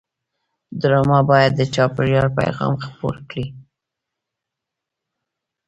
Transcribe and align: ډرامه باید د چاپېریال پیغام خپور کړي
ډرامه 0.81 1.19
باید 1.29 1.51
د 1.55 1.61
چاپېریال 1.73 2.27
پیغام 2.39 2.73
خپور 2.85 3.15
کړي 3.29 3.45